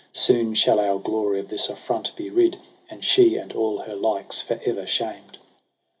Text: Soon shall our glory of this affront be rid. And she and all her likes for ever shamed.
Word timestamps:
Soon 0.13 0.55
shall 0.55 0.79
our 0.79 0.97
glory 0.97 1.39
of 1.39 1.49
this 1.49 1.69
affront 1.69 2.15
be 2.15 2.31
rid. 2.31 2.57
And 2.89 3.03
she 3.03 3.35
and 3.35 3.53
all 3.53 3.77
her 3.81 3.93
likes 3.95 4.41
for 4.41 4.59
ever 4.65 4.87
shamed. 4.87 5.37